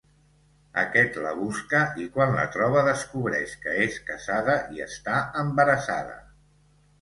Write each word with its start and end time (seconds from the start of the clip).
Aquest 0.83 1.17
la 1.25 1.33
busca 1.41 1.81
i 2.03 2.05
quan 2.15 2.33
la 2.37 2.45
troba 2.55 2.83
descobreix 2.87 3.53
que 3.67 3.77
és 3.85 3.99
casada 4.09 4.57
i 4.79 4.83
està 4.87 5.21
embarassada. 5.45 6.19